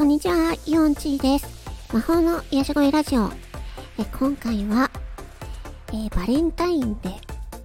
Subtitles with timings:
[0.00, 1.46] こんにちは、イオンチーです。
[1.92, 3.30] 魔法の癒し声ラジオ。
[3.98, 4.90] え今回は、
[5.88, 7.10] えーバレンタインで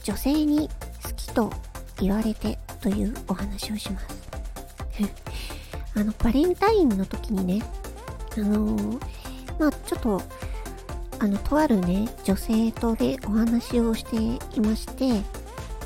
[0.04, 0.68] 女性に
[1.02, 1.50] 好きと
[2.02, 4.07] 言われてというお話をします。
[5.95, 7.66] あの、バレンタインの時にね、
[8.38, 8.99] あのー
[9.57, 10.21] まあちょっと、
[11.20, 15.23] あの、とあるね、女性とでお話をしていまして、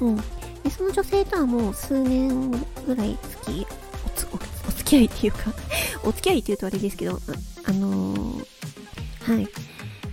[0.02, 0.16] うん。
[0.64, 2.50] で、その女性とはもう数年
[2.88, 3.68] ぐらい付き、
[4.90, 5.54] 付き合いっていうか、
[6.04, 7.20] お付き合いって言うとあれですけど、あ
[7.66, 8.46] あのー
[9.22, 9.48] はい。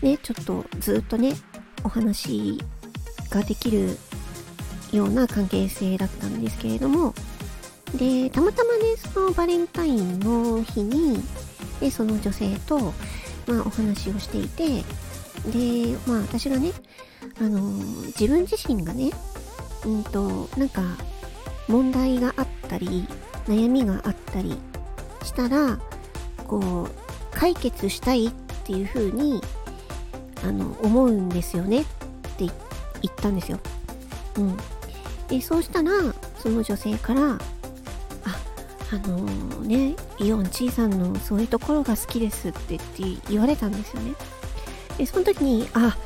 [0.02, 1.32] ね、ちょっとずっとね、
[1.82, 2.60] お話
[3.30, 3.96] ができる
[4.92, 7.14] ような関係性だったんですけれども、
[7.94, 11.22] で、たまたまね、そのバレンタインの日に、
[11.80, 12.78] で、その女性と、
[13.46, 14.84] まあ、お話をしていて、
[15.52, 16.72] で、まあ、私がね、
[17.40, 19.10] あのー自分自身がね、
[19.86, 20.82] うんと、なんか、
[21.66, 23.06] 問題があったり、
[23.46, 24.58] 悩みがあったり
[25.26, 25.78] したら、
[26.46, 28.30] こう、解決したいっ
[28.64, 29.42] ていう風に、
[30.42, 31.90] あの、思うんですよねって
[32.38, 33.58] 言ったんですよ。
[34.38, 34.56] うん。
[35.28, 35.90] で、そうしたら、
[36.38, 37.38] その女性から、あ、
[38.92, 39.18] あの
[39.62, 44.14] ね、イオンちいさんのそういうところが好きですって言って言われたんですよね。
[44.98, 45.96] で、その時に、あ、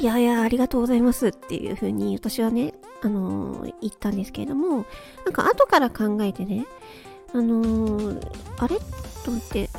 [0.00, 4.86] いやいや、ありがとうございますっていう風に私はね、あのー言ったんですけれども、
[5.24, 6.66] なんか後から考えてね、
[7.34, 8.78] あのーあれ？
[9.24, 9.70] と思って、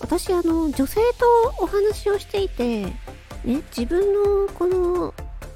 [0.00, 1.26] 私あの、女性と
[1.58, 2.92] お話をしていて、ね、
[3.76, 4.12] 自分
[4.46, 5.14] のこの、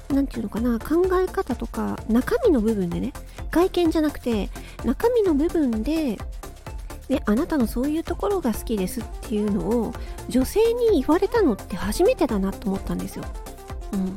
[0.09, 3.13] なんていうのかな、考え方とか、中身の部分でね、
[3.51, 4.49] 外見じゃなくて、
[4.83, 6.17] 中身の部分で、
[7.09, 9.93] ね、あなたのそういうところが好きですっていうのを、
[10.29, 13.25] 女性に言われたのって初めてだなと思ったんですよ。
[13.93, 14.15] うん。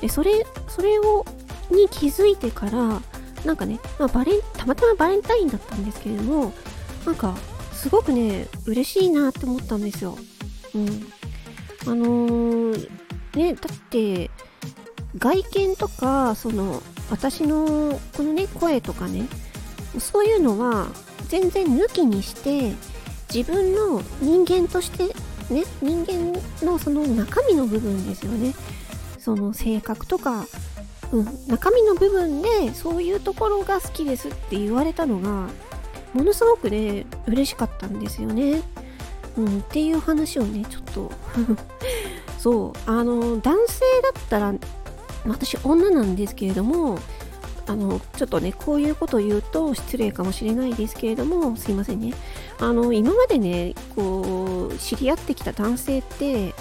[0.00, 1.24] で、それ、それを、
[1.70, 3.00] に気づいてから、
[3.44, 6.52] なんかね、まあ、バレン、たまたまバレンタインだったんですけれども、
[7.04, 7.36] なんか、
[7.72, 10.16] すごくね、嬉しいなって思ったんですよ。
[10.74, 10.86] うん。
[11.86, 12.88] あのー、
[13.34, 14.30] ね、だって、
[15.18, 19.26] 外見とか、その、私の、このね、声とかね、
[19.98, 20.88] そういうのは、
[21.28, 22.74] 全然抜きにして、
[23.32, 25.08] 自分の人間として、
[25.52, 28.54] ね、人間のその中身の部分ですよね。
[29.18, 30.46] その性格とか、
[31.14, 35.48] うん、中身の部分でそういうところが好きですって言われたのが、
[36.12, 38.62] ものすごくね、嬉しかったんですよね。
[39.36, 41.12] うん、っていう話をね、ちょっと、
[42.38, 44.54] そう、あの、男性だったら、
[45.24, 46.98] 私女なんですけれども、
[47.66, 52.12] あの、ちょっとね、こういうことを言うと失礼かもしれないですけれども、すいませんね。
[52.58, 56.54] あの、今までね、こう、知り合ってきた男性って、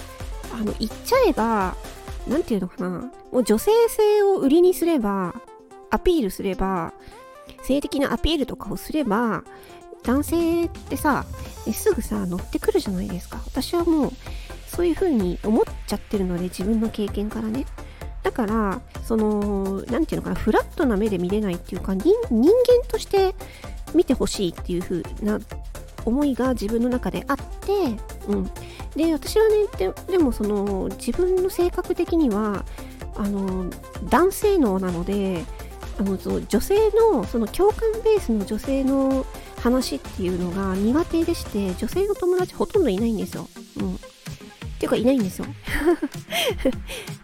[0.54, 1.76] あの、言っちゃえば、
[2.28, 5.36] なんていうのかな、もう女性性を売りにすれば、
[5.90, 6.94] アピールすれば、
[7.64, 9.44] 性的なアピールとかをすれば、
[10.04, 11.26] 男性ってさ、
[11.72, 13.42] すぐさ、乗ってくるじゃないですか。
[13.46, 14.12] 私はもう、
[14.68, 17.66] そういう風に思っちゃってるので、自分の経験からね。
[18.22, 23.36] だから、その、なんていうのかな、フラットな目で見れないっていうか、人人間として
[23.94, 25.40] 見てほしいっていう風な
[26.06, 27.44] 思いが自分の中であって、
[28.28, 28.52] うん。
[28.96, 32.66] で、私はね、でもその、自分の性格的には、
[33.16, 33.70] あの、
[34.10, 35.44] 男性脳なので、
[36.00, 36.76] あの、その女性
[37.12, 39.26] の、その共感ベースの女性の
[39.62, 43.48] 話っていうのが苦手でして、女性の友達ほとんどいないんですよ。
[43.80, 43.96] うん。
[43.96, 43.98] っ
[44.80, 45.46] ていうか、いないんですよ。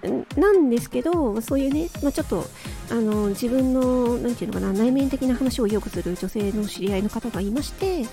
[0.37, 2.45] なんですけど、そういうね、まあ、ちょっと、
[2.89, 8.05] あの、自分の、なんていうのかな、内面的な話をよくする女性の知り合いの方がいまして、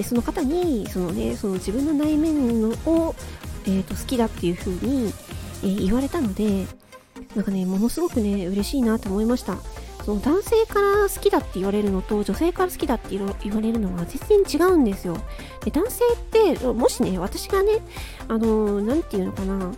[0.00, 3.14] で、その方に、そのね、その自分の内面を、
[3.66, 5.12] えっ、と、好きだっていう風に、
[5.62, 6.66] えー言われたので、
[7.36, 9.58] なんかね、ものすごくね、嬉しいなと思いました。
[10.06, 15.18] その男性から好きだって言われるのと女性から好きだって言われるのは全然違うんですよ。
[15.62, 17.82] で、男性って、もしね、私がね、
[18.26, 19.72] あのーていうのかな、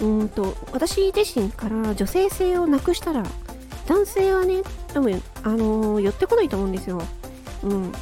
[0.00, 3.24] うんと、私自身から女性性をなくしたら、
[3.88, 4.62] 男性はね、
[4.94, 7.02] 多分、あのー寄ってこないと思うんですよ。
[7.64, 7.92] うん。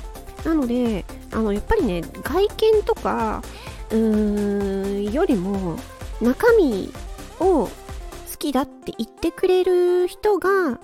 [0.45, 3.43] なので、あの、やっぱりね、外見とか、
[3.91, 5.77] うーん、よりも、
[6.21, 6.93] 中身
[7.41, 7.71] を好
[8.39, 10.79] きだって言ってくれる人が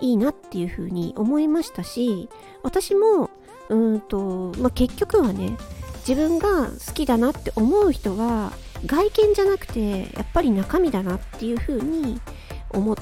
[0.00, 2.28] いいなっていうふうに思いましたし、
[2.62, 3.30] 私も、
[3.68, 5.56] うんと、まあ、結局はね、
[6.06, 8.52] 自分が好きだなって思う人は、
[8.84, 12.20] 外見じゃなくて、やっぱり中身だなっていうふうに
[12.70, 12.96] 思っ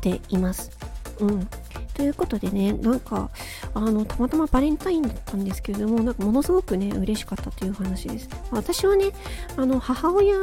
[0.00, 0.70] ています。
[1.18, 1.48] うん。
[1.94, 3.30] ということでね、なんか、
[3.76, 8.28] あの、たまたまバレンタインだったんですけれども、なんかものすごくね、嬉しかったという話です。
[8.50, 9.10] 私はね、
[9.54, 10.34] あの、母親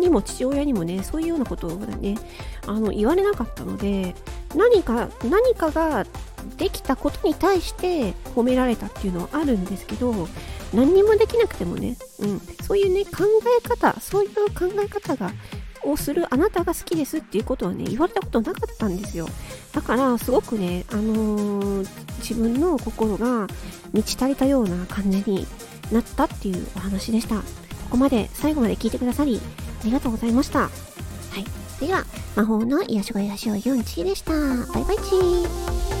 [0.00, 2.16] にも父親にもね、そういうようなことをね、
[2.66, 4.14] あの、言われなかったので、
[4.54, 6.04] 何か、何かが
[6.58, 10.28] できたことに対して褒められたっていうのはあるんですけど、
[10.74, 13.24] 何にもできなくてもね、うん、そういうね、考
[13.64, 15.32] え方、そういう考え方が、
[15.90, 19.26] をするあなたが好きですっていうことはね、言われたことなかったんですよ。
[19.72, 21.88] だから、すごくね、あのー、
[22.18, 23.46] 自分の心が
[23.92, 25.46] 満ち足りたような感じに
[25.92, 27.36] なったっていうお話でした。
[27.36, 27.42] こ
[27.90, 29.40] こまで最後まで聞いてくださり、
[29.82, 30.60] ありがとうございました。
[30.60, 30.68] は
[31.80, 31.84] い。
[31.86, 32.04] では、
[32.36, 34.32] 魔法の癒し声ラジオ4チでした。
[34.32, 35.97] バイバイチー。